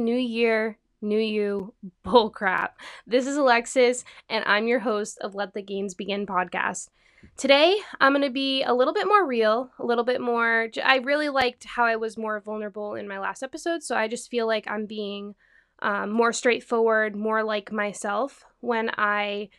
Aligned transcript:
New 0.00 0.16
Year, 0.16 0.78
New 1.02 1.18
You 1.18 1.74
bullcrap. 2.04 2.70
This 3.06 3.26
is 3.26 3.36
Alexis, 3.36 4.02
and 4.30 4.42
I'm 4.46 4.66
your 4.66 4.78
host 4.78 5.18
of 5.20 5.34
Let 5.34 5.52
the 5.52 5.60
Games 5.60 5.94
Begin 5.94 6.26
podcast. 6.26 6.88
Today, 7.36 7.76
I'm 8.00 8.12
going 8.12 8.22
to 8.22 8.30
be 8.30 8.62
a 8.62 8.72
little 8.72 8.94
bit 8.94 9.06
more 9.06 9.26
real, 9.26 9.70
a 9.78 9.84
little 9.84 10.04
bit 10.04 10.22
more. 10.22 10.68
I 10.82 10.96
really 10.96 11.28
liked 11.28 11.64
how 11.64 11.84
I 11.84 11.96
was 11.96 12.16
more 12.16 12.40
vulnerable 12.40 12.94
in 12.94 13.06
my 13.06 13.18
last 13.18 13.42
episode, 13.42 13.82
so 13.82 13.94
I 13.94 14.08
just 14.08 14.30
feel 14.30 14.46
like 14.46 14.64
I'm 14.66 14.86
being 14.86 15.34
um, 15.82 16.10
more 16.10 16.32
straightforward, 16.32 17.14
more 17.14 17.44
like 17.44 17.70
myself 17.70 18.44
when 18.60 18.90
I 18.96 19.50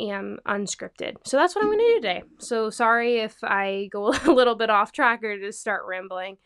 am 0.00 0.38
unscripted. 0.46 1.16
So 1.24 1.36
that's 1.36 1.54
what 1.54 1.62
I'm 1.62 1.68
going 1.68 1.78
to 1.78 1.84
do 1.84 1.94
today. 1.96 2.22
So 2.38 2.70
sorry 2.70 3.18
if 3.18 3.36
I 3.42 3.90
go 3.92 4.14
a 4.24 4.32
little 4.32 4.54
bit 4.54 4.70
off 4.70 4.92
track 4.92 5.22
or 5.22 5.38
just 5.38 5.60
start 5.60 5.82
rambling. 5.86 6.38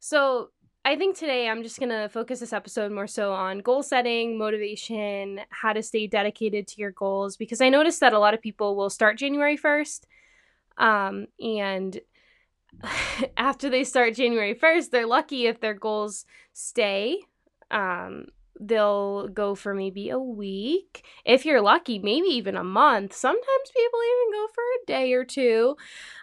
So 0.00 0.50
I 0.88 0.96
think 0.96 1.18
today 1.18 1.50
I'm 1.50 1.62
just 1.62 1.78
going 1.78 1.90
to 1.90 2.08
focus 2.08 2.40
this 2.40 2.54
episode 2.54 2.90
more 2.90 3.06
so 3.06 3.34
on 3.34 3.58
goal 3.58 3.82
setting, 3.82 4.38
motivation, 4.38 5.42
how 5.50 5.74
to 5.74 5.82
stay 5.82 6.06
dedicated 6.06 6.66
to 6.68 6.80
your 6.80 6.92
goals, 6.92 7.36
because 7.36 7.60
I 7.60 7.68
noticed 7.68 8.00
that 8.00 8.14
a 8.14 8.18
lot 8.18 8.32
of 8.32 8.40
people 8.40 8.74
will 8.74 8.88
start 8.88 9.18
January 9.18 9.58
1st. 9.58 10.04
Um, 10.78 11.26
and 11.38 12.00
after 13.36 13.68
they 13.68 13.84
start 13.84 14.14
January 14.14 14.54
1st, 14.54 14.88
they're 14.88 15.06
lucky 15.06 15.46
if 15.46 15.60
their 15.60 15.74
goals 15.74 16.24
stay. 16.54 17.20
Um, 17.70 18.28
they'll 18.60 19.28
go 19.28 19.54
for 19.54 19.74
maybe 19.74 20.10
a 20.10 20.18
week. 20.18 21.04
If 21.24 21.44
you're 21.44 21.60
lucky, 21.60 21.98
maybe 21.98 22.28
even 22.28 22.56
a 22.56 22.64
month. 22.64 23.12
Sometimes 23.12 23.70
people 23.74 24.00
even 24.02 24.32
go 24.32 24.46
for 24.54 24.62
a 24.62 24.86
day 24.86 25.12
or 25.12 25.24
two. 25.24 25.76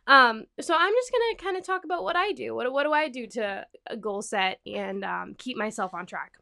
Um, 0.08 0.46
so 0.60 0.76
I'm 0.78 0.94
just 0.94 1.12
gonna 1.12 1.38
kind 1.38 1.58
of 1.58 1.66
talk 1.66 1.86
about 1.86 2.04
what 2.04 2.16
I 2.16 2.32
do. 2.32 2.56
What 2.56 2.72
what 2.72 2.84
do 2.84 2.94
I 2.94 3.10
do 3.10 3.28
to 3.28 3.66
a 3.88 3.98
goal 3.98 4.22
set 4.22 4.60
and 4.66 5.04
um, 5.04 5.36
keep 5.38 5.58
myself 5.58 5.94
on 5.94 6.06
track? 6.06 6.34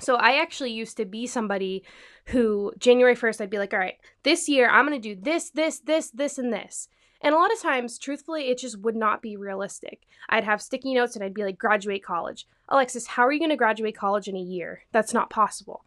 So 0.00 0.16
I 0.16 0.40
actually 0.40 0.72
used 0.72 0.96
to 0.96 1.04
be 1.04 1.26
somebody 1.26 1.84
who 2.26 2.72
January 2.78 3.14
1st 3.14 3.42
I'd 3.42 3.50
be 3.50 3.58
like, 3.58 3.74
all 3.74 3.78
right, 3.78 3.98
this 4.22 4.48
year 4.48 4.68
I'm 4.68 4.86
gonna 4.86 4.98
do 4.98 5.16
this, 5.16 5.50
this, 5.50 5.80
this, 5.80 6.10
this, 6.10 6.38
and 6.38 6.52
this. 6.52 6.88
And 7.22 7.34
a 7.34 7.38
lot 7.38 7.52
of 7.52 7.60
times, 7.60 7.98
truthfully, 7.98 8.48
it 8.48 8.58
just 8.58 8.78
would 8.80 8.96
not 8.96 9.20
be 9.20 9.36
realistic. 9.36 10.06
I'd 10.28 10.44
have 10.44 10.62
sticky 10.62 10.94
notes 10.94 11.14
and 11.14 11.24
I'd 11.24 11.34
be 11.34 11.44
like, 11.44 11.58
graduate 11.58 12.02
college. 12.02 12.46
Alexis, 12.68 13.06
how 13.06 13.26
are 13.26 13.32
you 13.32 13.38
going 13.38 13.50
to 13.50 13.56
graduate 13.56 13.96
college 13.96 14.28
in 14.28 14.36
a 14.36 14.40
year? 14.40 14.84
That's 14.92 15.12
not 15.12 15.28
possible. 15.28 15.84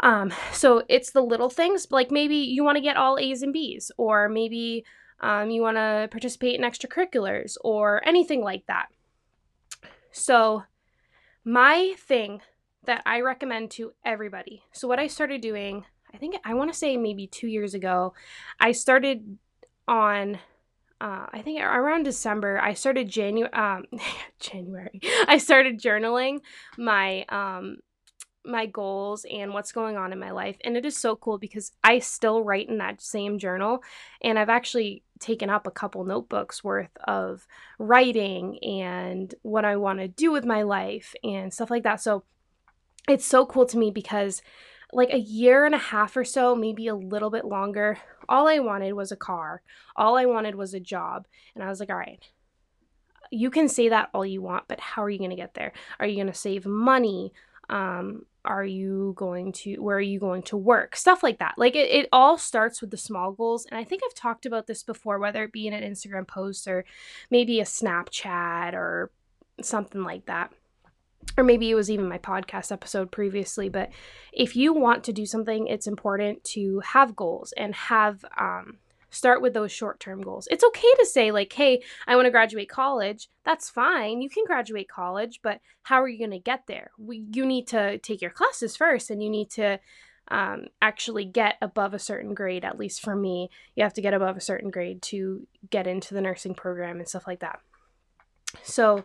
Um, 0.00 0.32
so 0.52 0.82
it's 0.88 1.10
the 1.10 1.22
little 1.22 1.50
things, 1.50 1.86
like 1.90 2.10
maybe 2.10 2.36
you 2.36 2.64
want 2.64 2.76
to 2.76 2.82
get 2.82 2.96
all 2.96 3.18
A's 3.18 3.42
and 3.42 3.52
B's, 3.52 3.92
or 3.96 4.28
maybe 4.28 4.84
um, 5.20 5.50
you 5.50 5.62
want 5.62 5.76
to 5.76 6.08
participate 6.10 6.58
in 6.58 6.64
extracurriculars, 6.64 7.56
or 7.62 8.06
anything 8.06 8.42
like 8.42 8.66
that. 8.66 8.86
So, 10.10 10.64
my 11.44 11.94
thing 11.98 12.40
that 12.84 13.02
I 13.06 13.20
recommend 13.20 13.70
to 13.72 13.92
everybody. 14.04 14.64
So, 14.72 14.88
what 14.88 14.98
I 14.98 15.06
started 15.06 15.40
doing, 15.40 15.84
I 16.12 16.18
think 16.18 16.36
I 16.44 16.54
want 16.54 16.72
to 16.72 16.78
say 16.78 16.96
maybe 16.96 17.26
two 17.26 17.46
years 17.46 17.74
ago, 17.74 18.14
I 18.58 18.72
started 18.72 19.38
on 19.86 20.38
uh, 21.00 21.26
I 21.32 21.42
think 21.42 21.60
around 21.60 22.04
December, 22.04 22.60
I 22.60 22.74
started 22.74 23.08
January. 23.08 23.52
Um, 23.52 23.84
January. 24.40 25.00
I 25.26 25.38
started 25.38 25.80
journaling 25.80 26.40
my 26.78 27.24
um, 27.28 27.78
my 28.46 28.66
goals 28.66 29.24
and 29.30 29.54
what's 29.54 29.72
going 29.72 29.96
on 29.96 30.12
in 30.12 30.18
my 30.18 30.30
life, 30.30 30.56
and 30.64 30.76
it 30.76 30.84
is 30.84 30.96
so 30.96 31.16
cool 31.16 31.38
because 31.38 31.72
I 31.82 31.98
still 31.98 32.42
write 32.42 32.68
in 32.68 32.78
that 32.78 33.00
same 33.00 33.38
journal, 33.38 33.82
and 34.22 34.38
I've 34.38 34.48
actually 34.48 35.02
taken 35.18 35.50
up 35.50 35.66
a 35.66 35.72
couple 35.72 36.04
notebooks 36.04 36.62
worth 36.62 36.96
of 37.06 37.46
writing 37.78 38.58
and 38.62 39.34
what 39.42 39.64
I 39.64 39.76
want 39.76 40.00
to 40.00 40.08
do 40.08 40.30
with 40.30 40.44
my 40.44 40.62
life 40.62 41.14
and 41.24 41.52
stuff 41.52 41.70
like 41.70 41.84
that. 41.84 42.00
So 42.00 42.24
it's 43.08 43.24
so 43.24 43.46
cool 43.46 43.66
to 43.66 43.78
me 43.78 43.90
because 43.90 44.42
like 44.92 45.10
a 45.12 45.18
year 45.18 45.64
and 45.64 45.74
a 45.74 45.78
half 45.78 46.16
or 46.16 46.24
so, 46.24 46.54
maybe 46.54 46.86
a 46.86 46.94
little 46.94 47.30
bit 47.30 47.44
longer, 47.44 47.98
all 48.28 48.48
I 48.48 48.58
wanted 48.58 48.92
was 48.92 49.12
a 49.12 49.16
car. 49.16 49.62
All 49.96 50.16
I 50.16 50.26
wanted 50.26 50.54
was 50.54 50.74
a 50.74 50.80
job. 50.80 51.26
And 51.54 51.64
I 51.64 51.68
was 51.68 51.80
like, 51.80 51.90
all 51.90 51.96
right, 51.96 52.22
you 53.30 53.50
can 53.50 53.68
say 53.68 53.88
that 53.88 54.10
all 54.14 54.24
you 54.24 54.42
want, 54.42 54.64
but 54.68 54.80
how 54.80 55.02
are 55.02 55.10
you 55.10 55.18
going 55.18 55.30
to 55.30 55.36
get 55.36 55.54
there? 55.54 55.72
Are 55.98 56.06
you 56.06 56.16
going 56.16 56.28
to 56.28 56.34
save 56.34 56.66
money? 56.66 57.32
Um, 57.68 58.26
are 58.44 58.64
you 58.64 59.14
going 59.16 59.52
to, 59.52 59.78
where 59.78 59.96
are 59.96 60.00
you 60.00 60.20
going 60.20 60.42
to 60.42 60.56
work? 60.56 60.96
Stuff 60.96 61.22
like 61.22 61.38
that. 61.38 61.54
Like 61.56 61.74
it, 61.74 61.90
it 61.90 62.08
all 62.12 62.36
starts 62.36 62.80
with 62.80 62.90
the 62.90 62.96
small 62.96 63.32
goals. 63.32 63.66
And 63.70 63.78
I 63.78 63.84
think 63.84 64.02
I've 64.04 64.14
talked 64.14 64.44
about 64.44 64.66
this 64.66 64.82
before, 64.82 65.18
whether 65.18 65.44
it 65.44 65.52
be 65.52 65.66
in 65.66 65.72
an 65.72 65.82
Instagram 65.82 66.28
post 66.28 66.68
or 66.68 66.84
maybe 67.30 67.60
a 67.60 67.64
Snapchat 67.64 68.74
or 68.74 69.10
something 69.62 70.02
like 70.02 70.26
that 70.26 70.52
or 71.36 71.44
maybe 71.44 71.70
it 71.70 71.74
was 71.74 71.90
even 71.90 72.08
my 72.08 72.18
podcast 72.18 72.70
episode 72.72 73.10
previously 73.10 73.68
but 73.68 73.90
if 74.32 74.56
you 74.56 74.72
want 74.72 75.04
to 75.04 75.12
do 75.12 75.26
something 75.26 75.66
it's 75.66 75.86
important 75.86 76.42
to 76.44 76.80
have 76.80 77.16
goals 77.16 77.52
and 77.56 77.74
have 77.74 78.24
um, 78.38 78.78
start 79.14 79.40
with 79.40 79.54
those 79.54 79.70
short-term 79.70 80.20
goals. 80.20 80.48
It's 80.50 80.64
okay 80.64 80.92
to 80.98 81.06
say 81.06 81.30
like 81.30 81.52
hey 81.52 81.82
i 82.06 82.16
want 82.16 82.26
to 82.26 82.30
graduate 82.30 82.68
college. 82.68 83.28
That's 83.44 83.70
fine. 83.70 84.20
You 84.20 84.28
can 84.28 84.44
graduate 84.44 84.88
college 84.88 85.40
but 85.42 85.60
how 85.82 86.02
are 86.02 86.08
you 86.08 86.18
going 86.18 86.30
to 86.30 86.38
get 86.38 86.64
there? 86.66 86.90
We, 86.98 87.24
you 87.32 87.46
need 87.46 87.68
to 87.68 87.98
take 87.98 88.20
your 88.20 88.30
classes 88.30 88.76
first 88.76 89.10
and 89.10 89.22
you 89.22 89.30
need 89.30 89.50
to 89.50 89.78
um, 90.28 90.66
actually 90.80 91.26
get 91.26 91.56
above 91.60 91.94
a 91.94 91.98
certain 91.98 92.34
grade 92.34 92.64
at 92.64 92.78
least 92.78 93.02
for 93.02 93.14
me. 93.14 93.50
You 93.76 93.84
have 93.84 93.94
to 93.94 94.02
get 94.02 94.14
above 94.14 94.36
a 94.36 94.42
certain 94.42 94.70
grade 94.70 95.02
to 95.02 95.46
get 95.70 95.86
into 95.86 96.14
the 96.14 96.20
nursing 96.20 96.54
program 96.54 96.98
and 96.98 97.08
stuff 97.08 97.26
like 97.26 97.40
that. 97.40 97.60
So 98.62 99.04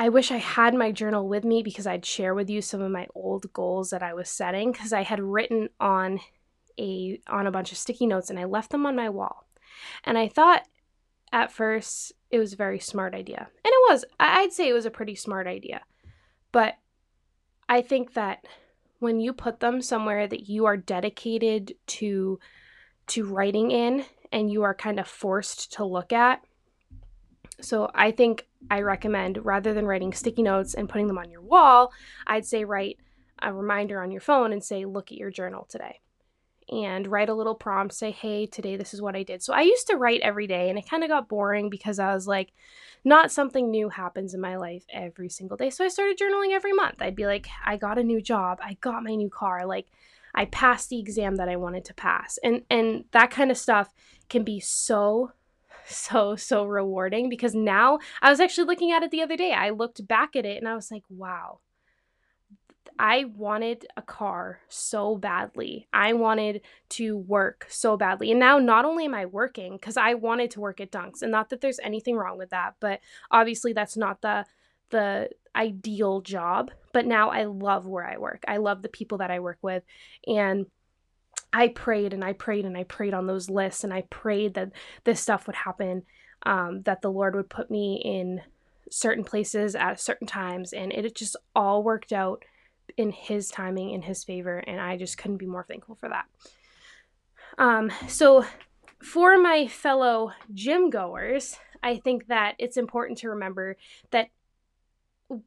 I 0.00 0.08
wish 0.08 0.30
I 0.30 0.38
had 0.38 0.72
my 0.74 0.92
journal 0.92 1.28
with 1.28 1.44
me 1.44 1.62
because 1.62 1.86
I'd 1.86 2.06
share 2.06 2.34
with 2.34 2.48
you 2.48 2.62
some 2.62 2.80
of 2.80 2.90
my 2.90 3.06
old 3.14 3.52
goals 3.52 3.90
that 3.90 4.02
I 4.02 4.14
was 4.14 4.30
setting 4.30 4.72
because 4.72 4.94
I 4.94 5.02
had 5.02 5.20
written 5.20 5.68
on 5.78 6.20
a 6.78 7.20
on 7.26 7.46
a 7.46 7.50
bunch 7.50 7.70
of 7.70 7.76
sticky 7.76 8.06
notes 8.06 8.30
and 8.30 8.38
I 8.38 8.44
left 8.44 8.70
them 8.70 8.86
on 8.86 8.96
my 8.96 9.10
wall. 9.10 9.46
And 10.04 10.16
I 10.16 10.26
thought 10.26 10.62
at 11.34 11.52
first 11.52 12.14
it 12.30 12.38
was 12.38 12.54
a 12.54 12.56
very 12.56 12.78
smart 12.78 13.14
idea. 13.14 13.40
And 13.62 13.72
it 13.74 13.90
was. 13.90 14.06
I'd 14.18 14.54
say 14.54 14.70
it 14.70 14.72
was 14.72 14.86
a 14.86 14.90
pretty 14.90 15.16
smart 15.16 15.46
idea. 15.46 15.82
But 16.50 16.78
I 17.68 17.82
think 17.82 18.14
that 18.14 18.46
when 19.00 19.20
you 19.20 19.34
put 19.34 19.60
them 19.60 19.82
somewhere 19.82 20.26
that 20.26 20.48
you 20.48 20.64
are 20.64 20.78
dedicated 20.78 21.74
to 21.88 22.38
to 23.08 23.26
writing 23.26 23.70
in 23.70 24.06
and 24.32 24.50
you 24.50 24.62
are 24.62 24.74
kind 24.74 24.98
of 24.98 25.06
forced 25.06 25.74
to 25.74 25.84
look 25.84 26.10
at. 26.10 26.42
So 27.60 27.90
I 27.94 28.12
think 28.12 28.46
I 28.68 28.80
recommend 28.80 29.44
rather 29.44 29.72
than 29.72 29.86
writing 29.86 30.12
sticky 30.12 30.42
notes 30.42 30.74
and 30.74 30.88
putting 30.88 31.06
them 31.06 31.18
on 31.18 31.30
your 31.30 31.42
wall, 31.42 31.92
I'd 32.26 32.46
say 32.46 32.64
write 32.64 32.98
a 33.42 33.52
reminder 33.52 34.02
on 34.02 34.10
your 34.10 34.20
phone 34.20 34.52
and 34.52 34.62
say, 34.62 34.84
look 34.84 35.10
at 35.10 35.18
your 35.18 35.30
journal 35.30 35.66
today. 35.68 36.00
And 36.70 37.08
write 37.08 37.28
a 37.28 37.34
little 37.34 37.56
prompt, 37.56 37.94
say, 37.94 38.12
hey, 38.12 38.46
today 38.46 38.76
this 38.76 38.94
is 38.94 39.02
what 39.02 39.16
I 39.16 39.24
did. 39.24 39.42
So 39.42 39.52
I 39.52 39.62
used 39.62 39.88
to 39.88 39.96
write 39.96 40.20
every 40.20 40.46
day 40.46 40.68
and 40.68 40.78
it 40.78 40.88
kind 40.88 41.02
of 41.02 41.10
got 41.10 41.28
boring 41.28 41.68
because 41.68 41.98
I 41.98 42.14
was 42.14 42.28
like, 42.28 42.52
not 43.04 43.32
something 43.32 43.70
new 43.70 43.88
happens 43.88 44.34
in 44.34 44.40
my 44.40 44.56
life 44.56 44.84
every 44.92 45.28
single 45.30 45.56
day. 45.56 45.70
So 45.70 45.84
I 45.84 45.88
started 45.88 46.18
journaling 46.18 46.52
every 46.52 46.72
month. 46.72 46.96
I'd 47.00 47.16
be 47.16 47.26
like, 47.26 47.48
I 47.64 47.76
got 47.76 47.98
a 47.98 48.04
new 48.04 48.20
job, 48.20 48.60
I 48.62 48.74
got 48.80 49.02
my 49.02 49.14
new 49.14 49.30
car, 49.30 49.66
like 49.66 49.88
I 50.34 50.44
passed 50.44 50.90
the 50.90 51.00
exam 51.00 51.36
that 51.36 51.48
I 51.48 51.56
wanted 51.56 51.84
to 51.86 51.94
pass. 51.94 52.38
And 52.44 52.62
and 52.70 53.04
that 53.12 53.30
kind 53.30 53.50
of 53.50 53.58
stuff 53.58 53.92
can 54.28 54.44
be 54.44 54.60
so 54.60 55.32
so, 55.86 56.36
so 56.36 56.64
rewarding 56.64 57.28
because 57.28 57.54
now 57.54 57.98
I 58.22 58.30
was 58.30 58.40
actually 58.40 58.66
looking 58.66 58.92
at 58.92 59.02
it 59.02 59.10
the 59.10 59.22
other 59.22 59.36
day. 59.36 59.52
I 59.52 59.70
looked 59.70 60.06
back 60.06 60.36
at 60.36 60.46
it 60.46 60.58
and 60.58 60.68
I 60.68 60.74
was 60.74 60.90
like, 60.90 61.04
wow, 61.08 61.60
I 62.98 63.24
wanted 63.24 63.86
a 63.96 64.02
car 64.02 64.60
so 64.68 65.16
badly. 65.16 65.88
I 65.92 66.12
wanted 66.12 66.60
to 66.90 67.16
work 67.16 67.66
so 67.70 67.96
badly. 67.96 68.30
And 68.30 68.38
now 68.38 68.58
not 68.58 68.84
only 68.84 69.06
am 69.06 69.14
I 69.14 69.24
working 69.26 69.78
cuz 69.78 69.96
I 69.96 70.14
wanted 70.14 70.50
to 70.52 70.60
work 70.60 70.80
at 70.80 70.92
Dunks 70.92 71.22
and 71.22 71.32
not 71.32 71.48
that 71.48 71.62
there's 71.62 71.80
anything 71.80 72.16
wrong 72.16 72.36
with 72.36 72.50
that, 72.50 72.74
but 72.78 73.00
obviously 73.30 73.72
that's 73.72 73.96
not 73.96 74.20
the 74.20 74.44
the 74.90 75.30
ideal 75.56 76.20
job, 76.20 76.70
but 76.92 77.06
now 77.06 77.30
I 77.30 77.44
love 77.44 77.86
where 77.86 78.06
I 78.06 78.18
work. 78.18 78.44
I 78.46 78.58
love 78.58 78.82
the 78.82 78.88
people 78.88 79.18
that 79.18 79.30
I 79.30 79.40
work 79.40 79.58
with 79.62 79.82
and 80.26 80.66
I 81.52 81.68
prayed 81.68 82.12
and 82.12 82.24
I 82.24 82.32
prayed 82.32 82.64
and 82.64 82.76
I 82.76 82.84
prayed 82.84 83.14
on 83.14 83.26
those 83.26 83.50
lists 83.50 83.84
and 83.84 83.92
I 83.92 84.02
prayed 84.02 84.54
that 84.54 84.72
this 85.04 85.20
stuff 85.20 85.46
would 85.46 85.56
happen, 85.56 86.04
um, 86.44 86.82
that 86.82 87.02
the 87.02 87.10
Lord 87.10 87.34
would 87.34 87.50
put 87.50 87.70
me 87.70 88.00
in 88.04 88.42
certain 88.90 89.24
places 89.24 89.74
at 89.74 90.00
certain 90.00 90.26
times, 90.26 90.72
and 90.72 90.92
it 90.92 91.14
just 91.14 91.36
all 91.54 91.82
worked 91.82 92.12
out 92.12 92.44
in 92.96 93.10
His 93.10 93.48
timing, 93.48 93.90
in 93.90 94.02
His 94.02 94.24
favor, 94.24 94.58
and 94.58 94.80
I 94.80 94.96
just 94.96 95.16
couldn't 95.16 95.38
be 95.38 95.46
more 95.46 95.64
thankful 95.64 95.94
for 95.94 96.08
that. 96.08 96.26
Um, 97.58 97.90
so, 98.08 98.44
for 99.02 99.38
my 99.38 99.66
fellow 99.66 100.32
gym 100.52 100.90
goers, 100.90 101.56
I 101.82 101.96
think 101.96 102.26
that 102.26 102.54
it's 102.58 102.76
important 102.76 103.18
to 103.18 103.30
remember 103.30 103.76
that 104.10 104.28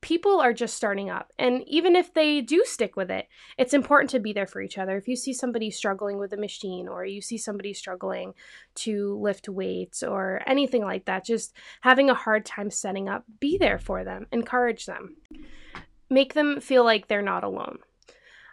people 0.02 0.40
are 0.40 0.54
just 0.54 0.76
starting 0.76 1.10
up. 1.10 1.32
And 1.38 1.64
even 1.68 1.96
if 1.96 2.14
they 2.14 2.42
do 2.42 2.64
stick 2.66 2.96
with 2.96 3.12
it, 3.12 3.28
it's 3.58 3.74
important 3.74 4.10
to 4.12 4.20
be 4.20 4.34
there 4.34 4.48
for 4.48 4.62
each 4.62 4.78
other. 4.78 4.98
If 4.98 5.08
you 5.08 5.16
see 5.16 5.34
somebody 5.34 5.72
struggling 5.72 6.18
with 6.18 6.34
a 6.34 6.38
machine 6.38 6.88
or 6.88 7.06
you 7.06 7.22
see 7.22 7.38
somebody 7.38 7.74
struggling 7.74 8.34
to 8.76 9.20
lift 9.20 9.50
weights 9.50 10.04
or 10.04 10.42
anything 10.48 10.84
like 10.84 11.06
that, 11.06 11.26
just 11.26 11.54
having 11.82 12.10
a 12.10 12.16
hard 12.16 12.46
time 12.46 12.70
setting 12.70 13.10
up, 13.10 13.26
be 13.40 13.58
there 13.58 13.80
for 13.80 14.04
them, 14.04 14.28
encourage 14.32 14.86
them. 14.86 15.18
make 16.10 16.34
them 16.34 16.62
feel 16.62 16.84
like 16.84 17.08
they're 17.08 17.22
not 17.22 17.44
alone. 17.44 17.80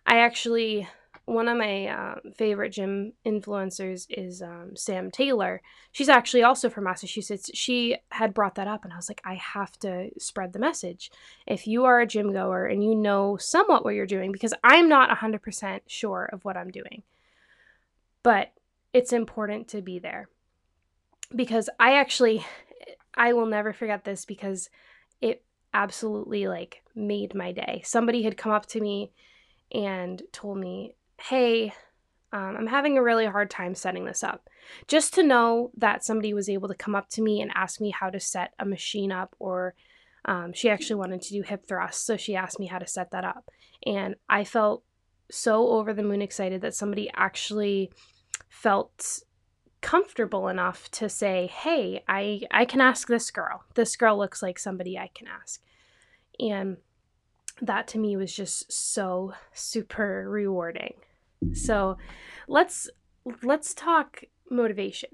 I 0.07 0.19
actually 0.21 0.89
one 1.31 1.47
of 1.47 1.57
my 1.57 1.87
uh, 1.87 2.15
favorite 2.37 2.71
gym 2.71 3.13
influencers 3.25 4.07
is 4.11 4.43
um, 4.43 4.75
Sam 4.75 5.13
Taylor. 5.13 5.63
She's 5.93 6.09
actually 6.09 6.43
also 6.43 6.69
from 6.69 6.85
Massachusetts. 6.85 7.51
She 7.55 7.97
had 8.11 8.35
brought 8.35 8.57
that 8.57 8.67
up, 8.67 8.85
and 8.85 8.93
I 8.93 8.97
was 8.97 9.09
like, 9.09 9.21
I 9.25 9.35
have 9.35 9.79
to 9.79 10.11
spread 10.19 10.53
the 10.53 10.59
message. 10.59 11.09
If 11.47 11.69
you 11.69 11.85
are 11.85 12.01
a 12.01 12.07
gym 12.07 12.33
goer 12.33 12.67
and 12.67 12.83
you 12.83 12.97
know 12.97 13.37
somewhat 13.37 13.85
what 13.85 13.95
you're 13.95 14.07
doing, 14.07 14.33
because 14.33 14.53
I'm 14.65 14.89
not 14.89 15.17
100% 15.17 15.81
sure 15.87 16.29
of 16.33 16.45
what 16.45 16.57
I'm 16.57 16.71
doing, 16.71 17.05
but 18.25 18.53
it's 18.93 19.13
important 19.13 19.69
to 19.69 19.83
be 19.83 20.01
there. 20.01 20.29
Because 21.35 21.71
I 21.79 21.95
actually, 21.95 22.45
I 23.15 23.35
will 23.35 23.47
never 23.47 23.73
forget 23.73 24.03
this 24.03 24.25
because 24.25 24.69
it 25.21 25.45
absolutely 25.73 26.49
like 26.49 26.83
made 26.97 27.37
my 27.37 27.53
day. 27.53 27.83
Somebody 27.85 28.25
had 28.25 28.37
come 28.37 28.51
up 28.51 28.67
to 28.67 28.81
me 28.81 29.13
and 29.73 30.21
told 30.33 30.59
me 30.59 30.97
hey, 31.29 31.73
um, 32.33 32.57
I'm 32.57 32.67
having 32.67 32.97
a 32.97 33.03
really 33.03 33.27
hard 33.27 33.51
time 33.51 33.75
setting 33.75 34.05
this 34.05 34.23
up. 34.23 34.49
Just 34.87 35.15
to 35.15 35.23
know 35.23 35.71
that 35.77 36.05
somebody 36.05 36.33
was 36.33 36.49
able 36.49 36.69
to 36.69 36.75
come 36.75 36.95
up 36.95 37.09
to 37.11 37.23
me 37.23 37.41
and 37.41 37.51
ask 37.55 37.81
me 37.81 37.91
how 37.91 38.09
to 38.11 38.21
set 38.21 38.55
a 38.59 38.65
machine 38.65 39.11
up, 39.11 39.35
or 39.39 39.75
um, 40.25 40.53
she 40.53 40.71
actually 40.71 40.97
wanted 40.97 41.23
to 41.23 41.33
do 41.33 41.43
hip 41.43 41.67
thrusts, 41.67 42.05
so 42.05 42.17
she 42.17 42.37
asked 42.37 42.61
me 42.61 42.67
how 42.67 42.79
to 42.79 42.87
set 42.87 43.11
that 43.11 43.25
up. 43.25 43.51
And 43.85 44.15
I 44.29 44.45
felt 44.45 44.85
so 45.31 45.69
over 45.69 45.93
the 45.93 46.03
moon 46.03 46.23
excited 46.23 46.61
that 46.63 46.75
somebody 46.75 47.11
actually 47.15 47.91
felt 48.49 49.21
comfortable 49.81 50.49
enough 50.49 50.91
to 50.93 51.09
say, 51.09 51.47
"Hey, 51.47 52.05
I 52.07 52.43
I 52.51 52.65
can 52.65 52.81
ask 52.81 53.09
this 53.09 53.31
girl. 53.31 53.65
This 53.75 53.97
girl 53.97 54.19
looks 54.19 54.43
like 54.43 54.59
somebody 54.59 54.99
I 54.99 55.11
can 55.15 55.27
ask." 55.27 55.63
And 56.39 56.77
that 57.63 57.89
to 57.89 57.99
me 57.99 58.17
was 58.17 58.35
just 58.35 58.71
so 58.73 59.35
super 59.53 60.29
rewarding. 60.29 60.95
So 61.53 61.97
let's 62.49 62.89
let's 63.43 63.75
talk 63.75 64.23
motivation. 64.51 65.11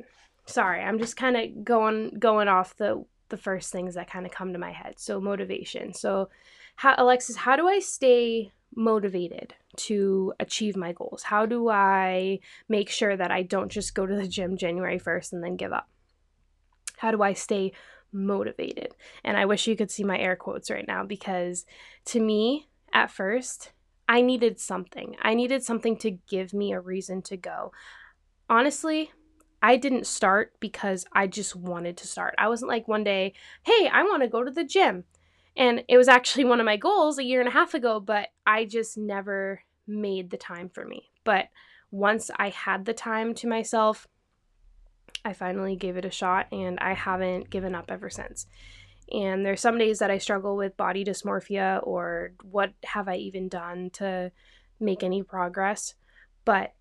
Sorry, 0.46 0.80
I'm 0.80 0.98
just 0.98 1.16
kind 1.16 1.36
of 1.36 1.64
going 1.64 2.18
going 2.18 2.48
off 2.48 2.76
the 2.76 3.04
the 3.28 3.36
first 3.36 3.72
things 3.72 3.94
that 3.94 4.10
kind 4.10 4.26
of 4.26 4.32
come 4.32 4.52
to 4.52 4.58
my 4.58 4.72
head. 4.72 4.94
So 4.98 5.20
motivation. 5.20 5.92
So 5.92 6.28
how 6.76 6.94
Alexis, 6.98 7.36
how 7.36 7.56
do 7.56 7.66
I 7.66 7.80
stay 7.80 8.52
motivated 8.74 9.54
to 9.76 10.32
achieve 10.38 10.76
my 10.76 10.92
goals? 10.92 11.22
How 11.24 11.46
do 11.46 11.68
I 11.68 12.40
make 12.68 12.90
sure 12.90 13.16
that 13.16 13.30
I 13.30 13.42
don't 13.42 13.72
just 13.72 13.94
go 13.94 14.06
to 14.06 14.14
the 14.14 14.28
gym 14.28 14.56
January 14.56 14.98
1st 14.98 15.32
and 15.32 15.42
then 15.42 15.56
give 15.56 15.72
up? 15.72 15.88
How 16.98 17.10
do 17.10 17.22
I 17.22 17.32
stay 17.32 17.72
motivated? 18.12 18.94
And 19.24 19.36
I 19.36 19.46
wish 19.46 19.66
you 19.66 19.76
could 19.76 19.90
see 19.90 20.04
my 20.04 20.18
air 20.18 20.36
quotes 20.36 20.70
right 20.70 20.86
now 20.86 21.04
because 21.04 21.66
to 22.06 22.20
me, 22.20 22.68
at 22.92 23.10
first, 23.10 23.72
I 24.08 24.20
needed 24.22 24.60
something. 24.60 25.16
I 25.20 25.34
needed 25.34 25.62
something 25.62 25.96
to 25.98 26.12
give 26.12 26.54
me 26.54 26.72
a 26.72 26.80
reason 26.80 27.22
to 27.22 27.36
go. 27.36 27.72
Honestly, 28.48 29.10
I 29.62 29.76
didn't 29.76 30.06
start 30.06 30.54
because 30.60 31.06
I 31.12 31.26
just 31.26 31.56
wanted 31.56 31.96
to 31.98 32.06
start. 32.06 32.34
I 32.38 32.48
wasn't 32.48 32.68
like 32.68 32.86
one 32.86 33.04
day, 33.04 33.34
hey, 33.64 33.88
I 33.92 34.04
want 34.04 34.22
to 34.22 34.28
go 34.28 34.44
to 34.44 34.50
the 34.50 34.64
gym. 34.64 35.04
And 35.56 35.82
it 35.88 35.96
was 35.96 36.08
actually 36.08 36.44
one 36.44 36.60
of 36.60 36.66
my 36.66 36.76
goals 36.76 37.18
a 37.18 37.24
year 37.24 37.40
and 37.40 37.48
a 37.48 37.52
half 37.52 37.74
ago, 37.74 37.98
but 37.98 38.28
I 38.46 38.64
just 38.64 38.96
never 38.96 39.62
made 39.86 40.30
the 40.30 40.36
time 40.36 40.68
for 40.68 40.84
me. 40.84 41.10
But 41.24 41.48
once 41.90 42.30
I 42.36 42.50
had 42.50 42.84
the 42.84 42.92
time 42.92 43.34
to 43.36 43.48
myself, 43.48 44.06
I 45.24 45.32
finally 45.32 45.74
gave 45.74 45.96
it 45.96 46.04
a 46.04 46.10
shot 46.10 46.46
and 46.52 46.78
I 46.78 46.92
haven't 46.92 47.50
given 47.50 47.74
up 47.74 47.90
ever 47.90 48.10
since. 48.10 48.46
And 49.12 49.46
there's 49.46 49.60
some 49.60 49.78
days 49.78 50.00
that 50.00 50.10
I 50.10 50.18
struggle 50.18 50.56
with 50.56 50.76
body 50.76 51.04
dysmorphia 51.04 51.80
or 51.86 52.32
what 52.42 52.72
have 52.84 53.08
I 53.08 53.16
even 53.16 53.48
done 53.48 53.90
to 53.94 54.32
make 54.80 55.02
any 55.02 55.22
progress. 55.22 55.94
But 56.44 56.74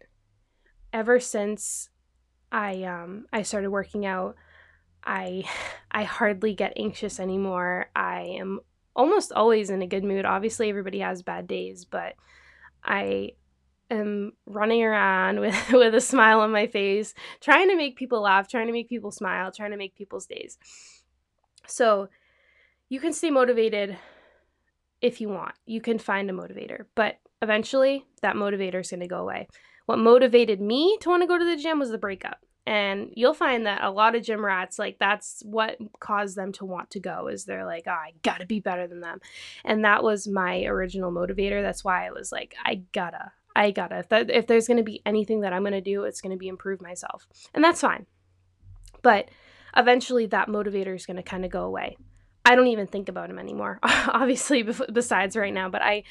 ever 0.91 1.19
since 1.19 1.89
I 2.51 2.83
um 2.83 3.25
I 3.31 3.43
started 3.43 3.69
working 3.69 4.05
out, 4.05 4.35
I 5.03 5.43
I 5.91 6.03
hardly 6.03 6.55
get 6.55 6.73
anxious 6.77 7.19
anymore. 7.19 7.87
I 7.95 8.21
am 8.39 8.59
almost 8.95 9.31
always 9.31 9.69
in 9.69 9.81
a 9.81 9.87
good 9.87 10.03
mood. 10.03 10.25
Obviously 10.25 10.69
everybody 10.69 10.99
has 10.99 11.21
bad 11.21 11.47
days, 11.47 11.85
but 11.85 12.15
I 12.83 13.31
am 13.91 14.33
running 14.45 14.83
around 14.83 15.39
with 15.41 15.71
with 15.71 15.93
a 15.93 16.01
smile 16.01 16.39
on 16.39 16.51
my 16.51 16.67
face, 16.67 17.13
trying 17.39 17.69
to 17.69 17.75
make 17.75 17.97
people 17.97 18.21
laugh, 18.21 18.47
trying 18.47 18.67
to 18.67 18.73
make 18.73 18.89
people 18.89 19.11
smile, 19.11 19.51
trying 19.51 19.71
to 19.71 19.77
make 19.77 19.95
people's 19.95 20.25
days. 20.25 20.57
So 21.67 22.09
you 22.89 22.99
can 22.99 23.13
stay 23.13 23.29
motivated 23.29 23.97
if 25.01 25.21
you 25.21 25.29
want. 25.29 25.55
You 25.65 25.81
can 25.81 25.99
find 25.99 26.29
a 26.29 26.33
motivator, 26.33 26.85
but 26.95 27.17
eventually 27.41 28.05
that 28.21 28.35
motivator 28.35 28.81
is 28.81 28.89
going 28.89 29.01
to 29.01 29.07
go 29.07 29.19
away. 29.19 29.47
What 29.85 29.99
motivated 29.99 30.61
me 30.61 30.97
to 31.01 31.09
want 31.09 31.21
to 31.23 31.27
go 31.27 31.37
to 31.37 31.45
the 31.45 31.57
gym 31.57 31.79
was 31.79 31.91
the 31.91 31.97
breakup. 31.97 32.39
And 32.67 33.11
you'll 33.13 33.35
find 33.35 33.67
that 33.67 33.83
a 33.83 33.91
lot 33.91 34.15
of 34.15 34.23
gym 34.23 34.43
rats, 34.43 34.79
like, 34.79 34.97
that's 34.97 35.43
what 35.45 35.77
caused 35.99 36.35
them 36.35 36.51
to 36.53 36.65
want 36.65 36.89
to 36.91 36.99
go, 36.99 37.27
is 37.27 37.45
they're 37.45 37.65
like, 37.65 37.83
oh, 37.85 37.91
I 37.91 38.13
gotta 38.23 38.47
be 38.47 38.59
better 38.59 38.87
than 38.87 39.01
them. 39.01 39.19
And 39.63 39.85
that 39.85 40.03
was 40.03 40.27
my 40.27 40.63
original 40.63 41.11
motivator. 41.11 41.61
That's 41.61 41.83
why 41.83 42.07
I 42.07 42.11
was 42.11 42.31
like, 42.31 42.55
I 42.65 42.81
gotta, 42.91 43.33
I 43.55 43.69
gotta. 43.69 43.99
If, 43.99 44.09
that, 44.09 44.31
if 44.31 44.47
there's 44.47 44.67
gonna 44.67 44.81
be 44.81 45.03
anything 45.05 45.41
that 45.41 45.53
I'm 45.53 45.63
gonna 45.63 45.79
do, 45.79 46.05
it's 46.05 46.21
gonna 46.21 46.37
be 46.37 46.47
improve 46.47 46.81
myself. 46.81 47.27
And 47.53 47.63
that's 47.63 47.81
fine. 47.81 48.07
But 49.03 49.29
eventually 49.75 50.25
that 50.27 50.47
motivator 50.47 50.95
is 50.95 51.05
going 51.05 51.17
to 51.17 51.23
kind 51.23 51.45
of 51.45 51.51
go 51.51 51.63
away. 51.63 51.97
I 52.45 52.55
don't 52.55 52.67
even 52.67 52.87
think 52.87 53.09
about 53.09 53.29
him 53.29 53.39
anymore, 53.39 53.79
obviously, 53.83 54.63
besides 54.63 55.35
right 55.35 55.53
now. 55.53 55.69
But 55.69 55.81
I, 55.81 56.03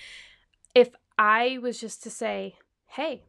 if 0.75 0.91
I 1.17 1.59
was 1.63 1.81
just 1.81 2.03
to 2.03 2.11
say, 2.11 2.57
hey, 2.89 3.23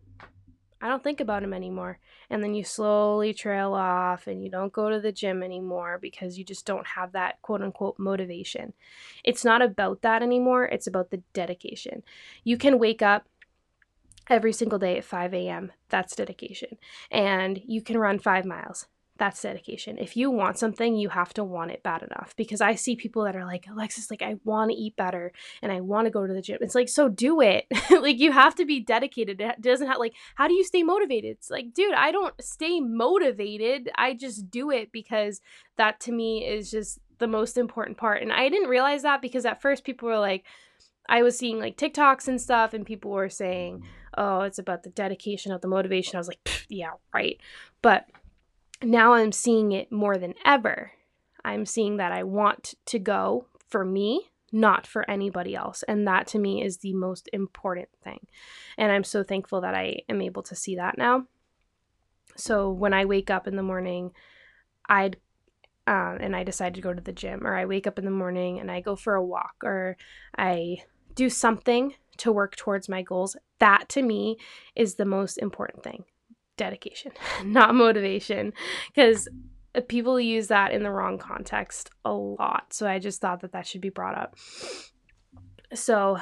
I 0.82 0.88
don't 0.88 1.04
think 1.04 1.20
about 1.20 1.44
him 1.44 1.54
anymore, 1.54 2.00
and 2.30 2.44
then 2.44 2.54
you 2.54 2.64
slowly 2.64 3.34
trail 3.34 3.74
off 3.74 4.28
and 4.28 4.44
you 4.44 4.50
don't 4.50 4.74
go 4.74 4.90
to 4.90 5.00
the 5.00 5.12
gym 5.12 5.42
anymore 5.42 6.00
because 6.02 6.38
you 6.38 6.44
just 6.44 6.66
don't 6.66 6.86
have 6.86 7.12
that 7.14 7.42
quote 7.42 7.62
unquote 7.62 7.98
motivation. 7.98 8.74
It's 9.24 9.46
not 9.46 9.62
about 9.62 10.02
that 10.02 10.22
anymore, 10.22 10.66
it's 10.66 10.88
about 10.88 11.12
the 11.12 11.22
dedication. 11.34 12.04
You 12.44 12.58
can 12.58 12.80
wake 12.80 13.02
up 13.02 13.28
every 14.30 14.54
single 14.54 14.80
day 14.80 14.98
at 14.98 15.04
5 15.04 15.34
a.m. 15.34 15.72
That's 15.90 16.16
dedication. 16.16 16.78
And 17.12 17.62
you 17.66 17.82
can 17.82 17.98
run 17.98 18.20
five 18.20 18.46
miles 18.46 18.88
that's 19.18 19.42
dedication. 19.42 19.98
If 19.98 20.18
you 20.18 20.30
want 20.30 20.58
something, 20.58 20.96
you 20.96 21.10
have 21.10 21.34
to 21.36 21.44
want 21.44 21.72
it 21.72 21.84
bad 21.84 22.04
enough. 22.04 22.34
Because 22.36 22.60
I 22.60 22.76
see 22.76 22.96
people 22.96 23.24
that 23.24 23.36
are 23.36 23.46
like, 23.46 23.66
Alexis, 23.70 24.12
like, 24.12 24.22
I 24.22 24.36
want 24.44 24.72
to 24.72 24.78
eat 24.78 24.96
better 24.98 25.32
and 25.62 25.72
I 25.72 25.80
want 25.80 26.06
to 26.06 26.12
go 26.12 26.28
to 26.28 26.34
the 26.34 26.42
gym. 26.42 26.58
It's 26.62 26.76
like, 26.76 26.90
so 26.90 27.08
do 27.08 27.40
it. 27.40 27.66
like, 27.92 28.20
you 28.20 28.32
have 28.34 28.56
to 28.56 28.66
be 28.66 28.82
dedicated. 28.82 29.40
It 29.40 29.62
doesn't 29.62 29.88
have, 29.88 30.00
like, 30.00 30.16
how 30.36 30.48
do 30.48 30.54
you 30.54 30.64
stay 30.64 30.84
motivated? 30.84 31.32
It's 31.32 31.50
like, 31.50 31.74
dude, 31.74 31.94
I 31.94 32.12
don't 32.12 32.34
stay 32.44 32.82
motivated. 32.82 33.90
I 33.96 34.14
just 34.14 34.50
do 34.50 34.70
it 34.70 34.92
because 34.92 35.40
that 35.78 36.00
to 36.02 36.12
me 36.12 36.46
is 36.46 36.70
just 36.70 37.00
the 37.20 37.28
most 37.28 37.58
important 37.58 37.98
part. 37.98 38.22
And 38.22 38.34
I 38.34 38.50
didn't 38.50 38.70
realize 38.70 39.04
that 39.04 39.22
because 39.22 39.46
at 39.46 39.62
first 39.62 39.86
people 39.86 40.10
were 40.10 40.20
like, 40.20 40.44
I 41.08 41.24
was 41.24 41.38
seeing 41.38 41.60
like 41.60 41.78
TikToks 41.78 42.28
and 42.28 42.42
stuff, 42.42 42.74
and 42.74 42.86
people 42.86 43.12
were 43.12 43.30
saying, 43.30 43.78
mm-hmm. 43.78 43.88
oh, 44.18 44.42
it's 44.42 44.60
about 44.60 44.84
the 44.84 44.90
dedication 44.90 45.52
of 45.52 45.62
the 45.62 45.68
motivation. 45.68 46.16
I 46.16 46.20
was 46.20 46.28
like, 46.28 46.66
yeah, 46.68 46.92
right. 47.14 47.40
But 47.82 48.08
now 48.86 49.14
I'm 49.14 49.32
seeing 49.32 49.72
it 49.72 49.92
more 49.92 50.18
than 50.18 50.34
ever. 50.46 50.92
I'm 51.44 51.66
seeing 51.66 51.98
that 51.98 52.12
I 52.12 52.24
want 52.24 52.76
to 52.86 53.00
go 53.00 53.48
for 53.68 53.86
me, 53.86 54.32
not 54.52 54.88
for 54.88 55.10
anybody 55.10 55.56
else. 55.56 55.84
And 55.88 56.08
that 56.08 56.28
to 56.28 56.40
me 56.40 56.64
is 56.64 56.78
the 56.78 56.94
most 56.94 57.30
important 57.34 57.90
thing. 58.04 58.28
And 58.78 58.92
I'm 58.92 59.04
so 59.04 59.24
thankful 59.24 59.62
that 59.62 59.76
I 59.76 60.00
am 60.10 60.22
able 60.22 60.44
to 60.44 60.56
see 60.56 60.76
that 60.76 60.98
now. 60.98 61.26
So 62.36 62.72
when 62.72 62.94
I 62.94 63.06
wake 63.06 63.30
up 63.30 63.48
in 63.48 63.56
the 63.56 63.64
morning, 63.64 64.12
I'd 64.90 65.18
uh, 65.88 66.18
and 66.20 66.36
I 66.36 66.44
decide 66.44 66.74
to 66.74 66.82
go 66.82 66.94
to 66.94 67.02
the 67.02 67.12
gym, 67.12 67.46
or 67.46 67.56
I 67.56 67.66
wake 67.66 67.86
up 67.86 68.00
in 68.00 68.06
the 68.06 68.12
morning 68.12 68.60
and 68.60 68.72
I 68.72 68.82
go 68.82 68.96
for 68.96 69.14
a 69.14 69.24
walk, 69.24 69.54
or 69.64 69.98
I 70.36 70.78
do 71.14 71.30
something 71.30 71.94
to 72.18 72.32
work 72.32 72.56
towards 72.56 72.90
my 72.90 73.04
goals. 73.04 73.38
That 73.60 73.88
to 73.90 74.02
me 74.02 74.38
is 74.76 74.96
the 74.96 75.06
most 75.06 75.38
important 75.38 75.84
thing 75.84 76.06
dedication, 76.58 77.12
not 77.46 77.76
motivation, 77.76 78.54
because 78.88 79.28
people 79.88 80.20
use 80.20 80.48
that 80.48 80.72
in 80.72 80.84
the 80.84 80.92
wrong 80.92 81.18
context 81.18 81.90
a 82.04 82.12
lot. 82.12 82.74
So 82.74 82.88
I 82.88 83.00
just 83.00 83.22
thought 83.22 83.42
that 83.42 83.52
that 83.52 83.68
should 83.68 83.82
be 83.82 83.90
brought 83.90 84.18
up. 84.18 84.36
So 85.74 86.18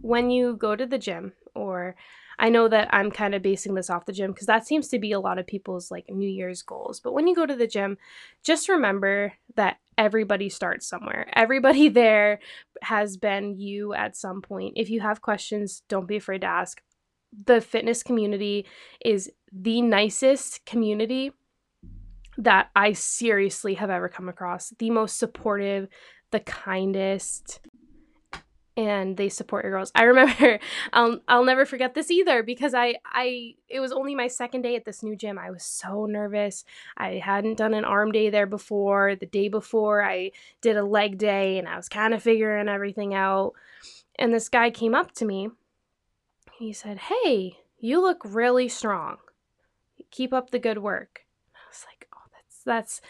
when 0.00 0.30
you 0.30 0.56
go 0.56 0.76
to 0.76 0.86
the 0.86 0.98
gym, 0.98 1.32
or 1.54 1.96
I 2.38 2.48
know 2.48 2.68
that 2.68 2.88
I'm 2.92 3.10
kind 3.10 3.34
of 3.34 3.42
basing 3.42 3.74
this 3.74 3.90
off 3.90 4.06
the 4.06 4.12
gym 4.12 4.32
because 4.32 4.46
that 4.46 4.66
seems 4.66 4.88
to 4.88 4.98
be 4.98 5.12
a 5.12 5.20
lot 5.20 5.38
of 5.38 5.46
people's 5.46 5.90
like 5.90 6.06
New 6.08 6.28
Year's 6.28 6.62
goals. 6.62 7.00
But 7.00 7.12
when 7.12 7.26
you 7.26 7.34
go 7.34 7.46
to 7.46 7.56
the 7.56 7.66
gym, 7.66 7.96
just 8.42 8.68
remember 8.68 9.34
that 9.56 9.78
everybody 9.96 10.48
starts 10.48 10.86
somewhere. 10.86 11.28
Everybody 11.34 11.88
there 11.90 12.40
has 12.82 13.16
been 13.16 13.58
you 13.58 13.94
at 13.94 14.16
some 14.16 14.42
point. 14.42 14.74
If 14.76 14.90
you 14.90 15.00
have 15.00 15.22
questions, 15.22 15.82
don't 15.88 16.08
be 16.08 16.16
afraid 16.16 16.42
to 16.42 16.48
ask 16.48 16.82
the 17.46 17.60
fitness 17.60 18.02
community 18.02 18.66
is 19.04 19.30
the 19.52 19.82
nicest 19.82 20.64
community 20.66 21.32
that 22.36 22.70
I 22.74 22.92
seriously 22.92 23.74
have 23.74 23.90
ever 23.90 24.08
come 24.08 24.28
across. 24.28 24.72
The 24.78 24.90
most 24.90 25.18
supportive, 25.18 25.88
the 26.30 26.40
kindest. 26.40 27.60
and 28.76 29.16
they 29.16 29.28
support 29.28 29.64
your 29.64 29.72
girls. 29.72 29.92
I 29.94 30.02
remember 30.02 30.58
I'll 30.92 31.20
I'll 31.28 31.44
never 31.44 31.64
forget 31.64 31.94
this 31.94 32.10
either 32.10 32.42
because 32.42 32.74
I 32.74 32.96
I 33.04 33.54
it 33.68 33.78
was 33.78 33.92
only 33.92 34.16
my 34.16 34.26
second 34.26 34.62
day 34.62 34.74
at 34.74 34.84
this 34.84 35.02
new 35.04 35.14
gym. 35.16 35.38
I 35.38 35.52
was 35.52 35.64
so 35.64 36.06
nervous. 36.06 36.64
I 36.96 37.22
hadn't 37.24 37.58
done 37.58 37.74
an 37.74 37.84
arm 37.84 38.10
day 38.10 38.30
there 38.30 38.46
before. 38.46 39.14
The 39.14 39.26
day 39.26 39.48
before 39.48 40.02
I 40.02 40.32
did 40.60 40.76
a 40.76 40.84
leg 40.84 41.18
day 41.18 41.58
and 41.58 41.68
I 41.68 41.76
was 41.76 41.88
kind 41.88 42.12
of 42.14 42.22
figuring 42.22 42.68
everything 42.68 43.14
out. 43.14 43.52
And 44.18 44.34
this 44.34 44.48
guy 44.48 44.70
came 44.70 44.94
up 44.94 45.12
to 45.12 45.24
me. 45.24 45.50
He 46.58 46.72
said, 46.72 46.98
"Hey, 46.98 47.58
you 47.78 48.00
look 48.00 48.20
really 48.24 48.68
strong. 48.68 49.18
Keep 50.10 50.32
up 50.32 50.50
the 50.50 50.58
good 50.58 50.78
work." 50.78 51.26
I 51.54 51.68
was 51.68 51.84
like, 51.88 52.08
"Oh, 52.14 52.26
that's 52.32 52.62
that's 52.64 53.00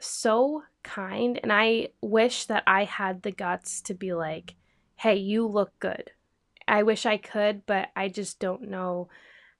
so 0.00 0.64
kind." 0.82 1.38
And 1.42 1.52
I 1.52 1.88
wish 2.00 2.46
that 2.46 2.62
I 2.66 2.84
had 2.84 3.22
the 3.22 3.32
guts 3.32 3.80
to 3.82 3.94
be 3.94 4.14
like, 4.14 4.54
hey, 4.98 5.14
you 5.14 5.46
look 5.46 5.78
good. 5.78 6.10
I 6.66 6.82
wish 6.82 7.06
I 7.06 7.16
could, 7.16 7.64
but 7.66 7.88
I 7.96 8.08
just 8.08 8.40
don't 8.40 8.68
know 8.68 9.08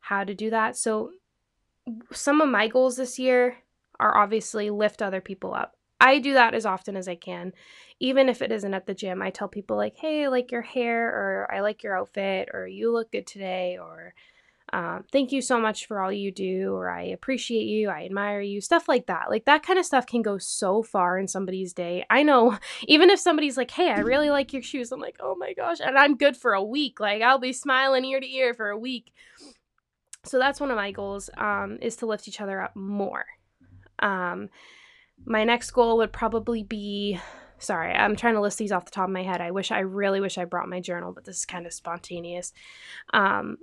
how 0.00 0.25
to 0.25 0.35
do 0.35 0.50
that. 0.50 0.76
So, 0.76 1.12
some 2.12 2.40
of 2.40 2.49
my 2.49 2.68
goals 2.68 2.97
this 2.97 3.18
year 3.18 3.58
are 3.99 4.16
obviously 4.16 4.68
lift 4.68 5.00
other 5.00 5.20
people 5.20 5.54
up. 5.54 5.76
I 6.00 6.19
do 6.19 6.35
that 6.35 6.55
as 6.55 6.67
often 6.67 6.97
as 6.97 7.09
I 7.09 7.17
can. 7.17 7.52
Even 8.00 8.28
if 8.28 8.43
it 8.43 8.52
isn't 8.52 8.75
at 8.75 8.87
the 8.87 8.95
gym, 8.95 9.21
I 9.21 9.31
tell 9.31 9.49
people, 9.49 9.76
like, 9.76 9.97
hey, 9.97 10.25
I 10.25 10.28
like 10.28 10.52
your 10.52 10.62
hair, 10.62 11.09
or 11.09 11.49
I 11.52 11.61
like 11.61 11.83
your 11.83 11.99
outfit, 11.99 12.50
or 12.52 12.67
you 12.67 12.93
look 12.93 13.11
good 13.11 13.26
today, 13.26 13.78
or 13.81 14.14
um, 14.73 15.05
thank 15.11 15.33
you 15.33 15.40
so 15.40 15.59
much 15.59 15.87
for 15.87 16.00
all 16.00 16.12
you 16.12 16.31
do, 16.31 16.75
or 16.75 16.90
I 16.90 17.02
appreciate 17.05 17.64
you, 17.64 17.88
I 17.88 18.05
admire 18.05 18.40
you, 18.40 18.61
stuff 18.61 18.87
like 18.87 19.07
that. 19.07 19.31
Like 19.31 19.47
that 19.47 19.62
kind 19.62 19.78
of 19.78 19.87
stuff 19.87 20.07
can 20.07 20.21
go 20.21 20.37
so 20.37 20.83
far 20.83 21.19
in 21.19 21.26
somebody's 21.26 21.73
day. 21.73 22.05
I 22.11 22.23
know, 22.23 22.59
even 22.87 23.09
if 23.09 23.19
somebody's 23.19 23.57
like, 23.57 23.71
hey, 23.71 23.90
I 23.90 24.00
really 24.00 24.31
like 24.31 24.52
your 24.52 24.62
shoes, 24.62 24.93
I'm 24.93 25.00
like, 25.00 25.17
oh 25.21 25.35
my 25.37 25.55
gosh, 25.55 25.78
and 25.81 25.97
I'm 25.97 26.17
good 26.17 26.37
for 26.37 26.52
a 26.52 26.62
week. 26.62 27.00
Like 27.00 27.23
I'll 27.23 27.38
be 27.38 27.52
smiling 27.52 28.05
ear 28.05 28.21
to 28.21 28.31
ear 28.31 28.52
for 28.52 28.69
a 28.69 28.78
week. 28.78 29.12
So 30.25 30.38
that's 30.38 30.61
one 30.61 30.71
of 30.71 30.76
my 30.76 30.93
goals 30.93 31.31
um, 31.38 31.78
is 31.81 31.97
to 31.97 32.07
lift 32.07 32.28
each 32.28 32.40
other 32.40 32.61
up 32.61 32.76
more. 32.76 33.25
Um, 34.00 34.50
my 35.25 35.45
next 35.45 35.71
goal 35.71 35.97
would 35.99 36.13
probably 36.13 36.63
be 36.63 37.19
sorry 37.59 37.93
i'm 37.93 38.17
trying 38.17 38.35
to 38.35 38.41
list 38.41 38.59
these 38.59 38.73
off 38.73 38.85
the 38.85 38.91
top 38.91 39.09
of 39.09 39.13
my 39.13 39.23
head 39.23 39.41
i 39.41 39.51
wish 39.51 39.73
i 39.73 39.81
really 39.81 40.21
wish 40.21 40.39
i 40.39 40.45
brought 40.45 40.69
my 40.69 40.81
journal 40.81 41.13
but 41.13 41.25
this 41.25 41.39
is 41.39 41.45
kind 41.45 41.67
of 41.67 41.73
spontaneous 41.73 42.53
um, 43.13 43.59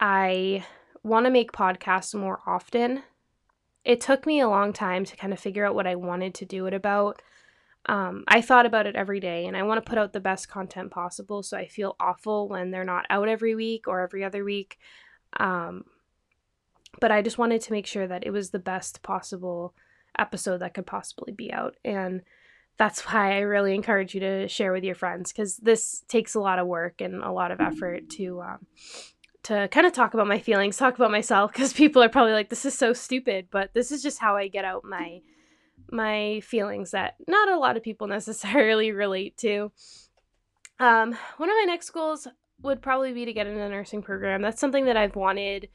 I 0.00 0.64
want 1.02 1.26
to 1.26 1.30
make 1.30 1.52
podcasts 1.52 2.14
more 2.14 2.40
often. 2.46 3.02
It 3.84 4.00
took 4.00 4.26
me 4.26 4.40
a 4.40 4.48
long 4.48 4.72
time 4.72 5.04
to 5.04 5.16
kind 5.16 5.32
of 5.32 5.38
figure 5.38 5.64
out 5.64 5.74
what 5.74 5.86
I 5.86 5.94
wanted 5.94 6.34
to 6.36 6.46
do 6.46 6.66
it 6.66 6.74
about. 6.74 7.22
Um, 7.86 8.24
I 8.28 8.40
thought 8.40 8.66
about 8.66 8.86
it 8.86 8.96
every 8.96 9.20
day 9.20 9.46
and 9.46 9.56
I 9.56 9.62
want 9.62 9.82
to 9.84 9.88
put 9.88 9.98
out 9.98 10.12
the 10.12 10.20
best 10.20 10.48
content 10.48 10.90
possible. 10.90 11.42
So 11.42 11.56
I 11.56 11.66
feel 11.66 11.96
awful 12.00 12.48
when 12.48 12.70
they're 12.70 12.84
not 12.84 13.06
out 13.08 13.28
every 13.28 13.54
week 13.54 13.88
or 13.88 14.00
every 14.00 14.24
other 14.24 14.44
week. 14.44 14.78
Um, 15.38 15.84
but 17.00 17.10
I 17.10 17.22
just 17.22 17.38
wanted 17.38 17.62
to 17.62 17.72
make 17.72 17.86
sure 17.86 18.06
that 18.06 18.26
it 18.26 18.30
was 18.30 18.50
the 18.50 18.58
best 18.58 19.02
possible 19.02 19.74
episode 20.18 20.58
that 20.58 20.74
could 20.74 20.86
possibly 20.86 21.32
be 21.32 21.52
out. 21.52 21.76
And 21.84 22.22
that's 22.76 23.02
why 23.02 23.36
I 23.36 23.40
really 23.40 23.74
encourage 23.74 24.14
you 24.14 24.20
to 24.20 24.48
share 24.48 24.72
with 24.72 24.84
your 24.84 24.94
friends 24.94 25.32
because 25.32 25.58
this 25.58 26.02
takes 26.08 26.34
a 26.34 26.40
lot 26.40 26.58
of 26.58 26.66
work 26.66 27.00
and 27.00 27.22
a 27.22 27.30
lot 27.30 27.50
of 27.50 27.60
effort 27.60 28.08
to 28.10 28.40
um, 28.40 28.66
to 29.42 29.68
kind 29.68 29.86
of 29.86 29.92
talk 29.92 30.14
about 30.14 30.26
my 30.26 30.38
feelings, 30.38 30.76
talk 30.76 30.94
about 30.94 31.10
myself 31.10 31.52
because 31.52 31.72
people 31.72 32.02
are 32.02 32.08
probably 32.08 32.32
like 32.32 32.48
this 32.48 32.64
is 32.64 32.76
so 32.76 32.92
stupid, 32.92 33.48
but 33.50 33.74
this 33.74 33.92
is 33.92 34.02
just 34.02 34.18
how 34.18 34.36
I 34.36 34.48
get 34.48 34.64
out 34.64 34.84
my 34.84 35.20
my 35.90 36.40
feelings 36.40 36.92
that 36.92 37.16
not 37.26 37.48
a 37.48 37.58
lot 37.58 37.76
of 37.76 37.82
people 37.82 38.06
necessarily 38.06 38.92
relate 38.92 39.36
to. 39.38 39.72
Um, 40.78 41.14
one 41.36 41.50
of 41.50 41.56
my 41.56 41.64
next 41.66 41.90
goals 41.90 42.26
would 42.62 42.80
probably 42.80 43.12
be 43.12 43.26
to 43.26 43.32
get 43.32 43.46
into 43.46 43.62
a 43.62 43.68
nursing 43.68 44.02
program. 44.02 44.40
That's 44.40 44.60
something 44.60 44.86
that 44.86 44.96
I've 44.96 45.16
wanted 45.16 45.68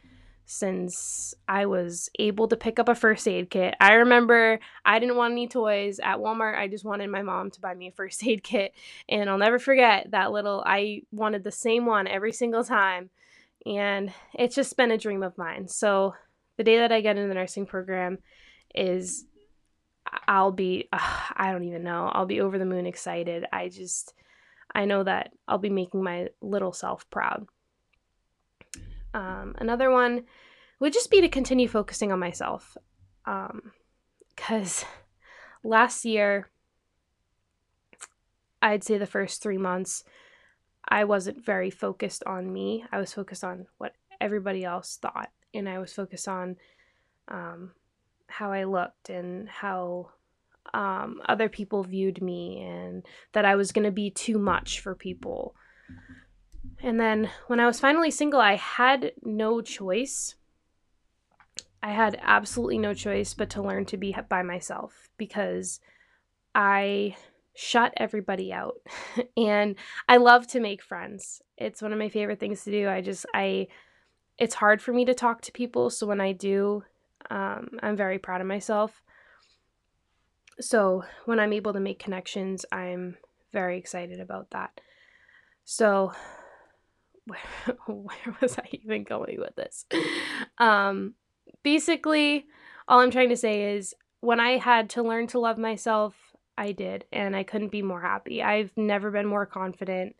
since 0.46 1.34
I 1.48 1.66
was 1.66 2.10
able 2.20 2.48
to 2.48 2.56
pick 2.56 2.78
up 2.78 2.88
a 2.88 2.96
first 2.96 3.28
aid 3.28 3.50
kit. 3.50 3.76
I 3.80 3.94
remember 3.94 4.60
I 4.86 5.00
didn't 5.00 5.16
want 5.18 5.32
any 5.32 5.48
toys 5.48 6.00
at 6.00 6.18
Walmart. 6.18 6.58
I 6.58 6.68
just 6.68 6.86
wanted 6.86 7.10
my 7.10 7.24
mom 7.24 7.50
to 7.52 7.62
buy 7.62 7.74
me 7.74 7.88
a 7.88 7.92
first 7.92 8.24
aid 8.28 8.44
kit. 8.44 8.74
And 9.10 9.30
I'll 9.30 9.38
never 9.38 9.60
forget 9.60 10.12
that 10.12 10.32
little, 10.32 10.64
I 10.66 11.02
wanted 11.12 11.44
the 11.44 11.52
same 11.52 11.86
one 11.86 12.08
every 12.08 12.32
single 12.32 12.64
time 12.64 13.10
and 13.66 14.14
it's 14.34 14.56
just 14.56 14.78
been 14.78 14.92
a 14.92 14.98
dream 14.98 15.24
of 15.24 15.38
mine. 15.38 15.68
So 15.68 16.14
the 16.58 16.64
day 16.64 16.78
that 16.78 16.92
I 16.92 17.02
get 17.02 17.18
in 17.18 17.28
the 17.28 17.34
nursing 17.34 17.66
program 17.66 18.20
is 18.74 19.26
I'll 20.28 20.52
be 20.52 20.88
uh, 20.94 21.00
I 21.36 21.52
don't 21.52 21.64
even 21.64 21.84
know. 21.84 22.10
I'll 22.14 22.26
be 22.26 22.42
over 22.42 22.58
the 22.58 22.66
moon 22.66 22.86
excited. 22.86 23.46
I 23.52 23.70
just 23.70 24.14
I 24.74 24.86
know 24.86 25.04
that 25.04 25.32
I'll 25.48 25.58
be 25.58 25.70
making 25.70 26.04
my 26.04 26.30
little 26.42 26.74
self 26.74 27.10
proud. 27.10 27.48
Um, 29.16 29.56
another 29.58 29.90
one 29.90 30.26
would 30.80 30.92
just 30.92 31.10
be 31.10 31.22
to 31.22 31.30
continue 31.30 31.70
focusing 31.70 32.12
on 32.12 32.20
myself. 32.20 32.78
Um, 33.26 33.72
cuz 34.36 34.86
last 35.64 36.04
year 36.04 36.50
I'd 38.62 38.84
say 38.84 38.98
the 38.98 39.06
first 39.08 39.42
3 39.42 39.58
months 39.58 40.04
I 40.88 41.06
wasn't 41.06 41.44
very 41.44 41.72
focused 41.72 42.24
on 42.26 42.52
me. 42.52 42.86
I 42.92 43.00
was 43.00 43.14
focused 43.14 43.44
on 43.44 43.68
what 43.78 43.96
everybody 44.22 44.64
else 44.64 44.98
thought, 44.98 45.32
and 45.54 45.68
I 45.68 45.80
was 45.80 45.94
focused 45.94 46.28
on 46.28 46.58
um, 47.28 47.72
how 48.28 48.52
I 48.52 48.66
looked 48.66 49.10
and 49.10 49.50
how 49.50 50.12
um, 50.74 51.22
other 51.28 51.50
people 51.50 51.84
viewed 51.84 52.22
me, 52.22 52.62
and 52.62 53.04
that 53.34 53.46
I 53.46 53.56
was 53.56 53.72
going 53.72 53.86
to 53.86 53.92
be 53.92 54.12
too 54.12 54.38
much 54.38 54.80
for 54.80 54.94
people. 54.94 55.56
And 56.82 57.00
then 57.00 57.30
when 57.48 57.60
I 57.60 57.66
was 57.66 57.80
finally 57.80 58.12
single, 58.12 58.40
I 58.40 58.56
had 58.56 59.14
no 59.24 59.62
choice. 59.62 60.36
I 61.82 61.92
had 61.92 62.20
absolutely 62.22 62.78
no 62.78 62.94
choice 62.94 63.34
but 63.34 63.50
to 63.52 63.62
learn 63.62 63.86
to 63.86 63.98
be 63.98 64.16
by 64.30 64.44
myself 64.44 65.10
because 65.18 65.80
I 66.54 67.16
shut 67.56 67.94
everybody 67.98 68.52
out. 68.54 68.76
and 69.38 69.76
I 70.08 70.18
love 70.18 70.48
to 70.48 70.60
make 70.60 70.84
friends. 70.84 71.42
It's 71.58 71.82
one 71.82 71.94
of 71.94 72.00
my 72.00 72.10
favorite 72.10 72.40
things 72.40 72.64
to 72.64 72.72
do. 72.72 72.90
I 72.90 73.02
just 73.02 73.26
I 73.34 73.68
it's 74.38 74.56
hard 74.56 74.82
for 74.82 74.92
me 74.92 75.06
to 75.06 75.14
talk 75.14 75.42
to 75.42 75.52
people, 75.52 75.90
so 75.90 76.06
when 76.06 76.20
I 76.20 76.34
do, 76.34 76.84
um, 77.30 77.70
I'm 77.82 77.96
very 77.96 78.20
proud 78.20 78.42
of 78.42 78.48
myself. 78.48 79.02
So 80.60 81.04
when 81.26 81.40
I'm 81.40 81.54
able 81.54 81.72
to 81.74 81.80
make 81.80 82.00
connections, 82.00 82.66
I'm 82.72 83.18
very 83.54 83.78
excited 83.78 84.20
about 84.20 84.50
that. 84.52 84.82
So 85.64 86.12
where, 87.88 88.36
was 88.42 88.58
I 88.58 88.68
even 88.72 89.04
going 89.04 89.40
with 89.40 89.56
this? 89.56 89.86
Um, 90.58 91.16
basically, 91.64 92.46
all 92.88 93.00
I'm 93.00 93.12
trying 93.12 93.30
to 93.30 93.38
say 93.38 93.76
is 93.76 93.94
when 94.22 94.40
I 94.40 94.58
had 94.58 94.90
to 94.92 95.04
learn 95.04 95.28
to 95.28 95.40
love 95.40 95.58
myself 95.58 96.16
I 96.58 96.72
did, 96.72 97.06
and 97.12 97.36
I 97.36 97.44
couldn't 97.44 97.72
be 97.72 97.82
more 97.82 98.02
happy. 98.02 98.42
I've 98.42 98.72
never 98.78 99.12
been 99.12 99.26
more 99.26 99.46
confident. 99.46 100.16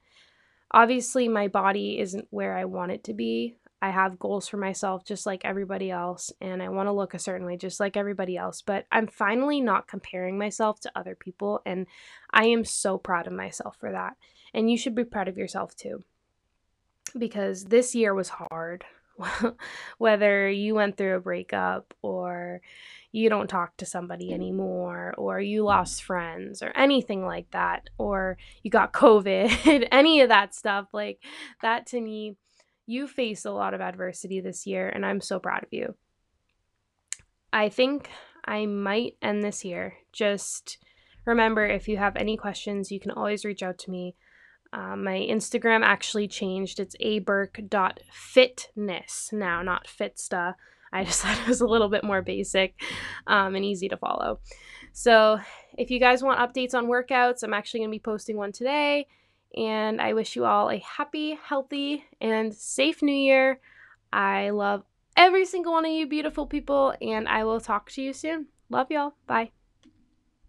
Obviously, 0.72 1.28
my 1.28 1.48
body 1.48 2.00
isn't 2.00 2.28
where 2.30 2.58
I 2.58 2.66
want 2.66 2.92
it 2.92 3.04
to 3.06 3.14
be. 3.14 3.56
I 3.82 3.90
have 3.90 4.20
goals 4.20 4.48
for 4.48 4.58
myself 4.58 5.06
just 5.06 5.26
like 5.26 5.46
everybody 5.46 5.92
else, 5.92 6.34
and 6.42 6.62
I 6.62 6.70
want 6.70 6.88
to 6.88 6.94
look 6.94 7.14
a 7.14 7.20
certain 7.20 7.46
way 7.46 7.56
just 7.56 7.80
like 7.80 7.96
everybody 7.96 8.36
else. 8.36 8.62
But 8.62 8.86
I'm 8.92 9.08
finally 9.08 9.62
not 9.62 9.88
comparing 9.88 10.38
myself 10.38 10.80
to 10.82 10.92
other 10.96 11.16
people, 11.16 11.62
and 11.66 11.88
I 12.32 12.46
am 12.46 12.66
so 12.66 12.98
proud 12.98 13.28
of 13.28 13.34
myself 13.34 13.78
for 13.80 13.92
that. 13.92 14.16
And 14.54 14.70
you 14.70 14.78
should 14.78 14.96
be 14.96 15.04
proud 15.04 15.28
of 15.28 15.38
yourself 15.38 15.76
too. 15.76 16.04
Because 17.18 17.66
this 17.66 17.96
year 17.96 18.14
was 18.14 18.30
hard. 18.30 18.86
Whether 19.98 20.50
you 20.50 20.76
went 20.76 20.98
through 20.98 21.16
a 21.16 21.22
breakup 21.22 21.94
or 22.02 22.62
you 23.16 23.30
don't 23.30 23.48
talk 23.48 23.78
to 23.78 23.86
somebody 23.86 24.34
anymore 24.34 25.14
or 25.18 25.40
you 25.40 25.64
lost 25.64 26.04
friends 26.04 26.62
or 26.62 26.74
anything 26.76 27.26
like 27.26 27.50
that 27.52 27.90
or 27.98 28.38
you 28.62 28.70
got 28.70 28.92
covid 29.02 29.88
any 29.90 30.20
of 30.20 30.28
that 30.28 30.54
stuff 30.54 30.88
like 30.94 31.20
that 31.62 31.86
to 31.88 32.02
me 32.02 32.36
you 32.86 33.08
faced 33.08 33.46
a 33.46 33.52
lot 33.52 33.74
of 33.74 33.80
adversity 33.80 34.42
this 34.42 34.68
year 34.68 34.90
and 34.90 35.06
i'm 35.06 35.22
so 35.22 35.40
proud 35.40 35.64
of 35.64 35.70
you. 35.72 35.96
I 37.54 37.70
think 37.70 38.10
i 38.44 38.66
might 38.66 39.16
end 39.22 39.44
this 39.44 39.62
here 39.62 39.94
just 40.12 40.78
remember 41.26 41.66
if 41.66 41.88
you 41.88 41.96
have 41.96 42.18
any 42.18 42.36
questions 42.36 42.92
you 42.92 43.00
can 43.00 43.12
always 43.12 43.46
reach 43.46 43.64
out 43.64 43.78
to 43.80 43.92
me 43.92 44.16
uh, 44.76 44.96
my 44.98 45.26
Instagram 45.30 45.84
actually 45.84 46.28
changed. 46.28 46.82
It's 46.82 46.98
aburke.fitness 46.98 49.30
now, 49.32 49.62
not 49.62 49.88
fitsta. 49.88 50.56
I 50.92 51.04
just 51.06 51.22
thought 51.22 51.40
it 51.40 51.48
was 51.48 51.62
a 51.62 51.68
little 51.68 51.88
bit 51.88 52.04
more 52.04 52.22
basic 52.22 52.76
um, 53.26 53.56
and 53.56 53.64
easy 53.64 53.88
to 53.88 53.96
follow. 53.98 54.40
So, 54.92 55.40
if 55.78 55.92
you 55.92 56.00
guys 56.00 56.24
want 56.24 56.40
updates 56.40 56.74
on 56.74 56.88
workouts, 56.88 57.44
I'm 57.44 57.54
actually 57.54 57.82
going 57.82 57.90
to 57.90 57.96
be 57.96 58.00
posting 58.00 58.38
one 58.38 58.52
today. 58.52 59.08
And 59.58 60.02
I 60.02 60.14
wish 60.14 60.36
you 60.36 60.46
all 60.46 60.70
a 60.70 60.80
happy, 60.80 61.40
healthy, 61.42 62.04
and 62.20 62.54
safe 62.54 63.02
new 63.02 63.16
year. 63.16 63.62
I 64.12 64.50
love 64.50 64.84
every 65.16 65.46
single 65.46 65.72
one 65.74 65.86
of 65.86 65.92
you 65.92 66.08
beautiful 66.08 66.46
people, 66.46 66.94
and 67.02 67.28
I 67.28 67.46
will 67.46 67.62
talk 67.62 67.90
to 67.92 68.02
you 68.02 68.14
soon. 68.14 68.48
Love 68.70 68.92
y'all. 68.92 69.14
Bye. 69.28 69.52